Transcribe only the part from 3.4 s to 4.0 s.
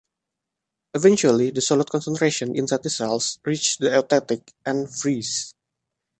reaches the